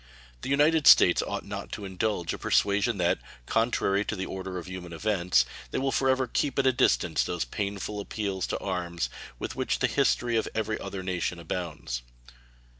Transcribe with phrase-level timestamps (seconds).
[0.41, 4.65] The United States ought not to indulge a persuasion that, contrary to the order of
[4.67, 9.55] human events, they will forever keep at a distance those painful appeals to arms with
[9.55, 12.01] which the history of every other nation abounds.